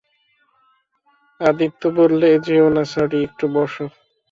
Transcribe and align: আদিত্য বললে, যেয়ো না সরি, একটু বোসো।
আদিত্য 1.41 1.81
বললে, 1.97 2.29
যেয়ো 2.45 2.67
না 2.75 2.83
সরি, 2.93 3.19
একটু 3.27 3.45
বোসো। 3.53 3.85